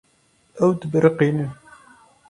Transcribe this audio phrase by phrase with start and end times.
[0.63, 1.51] Ew dibiriqînin.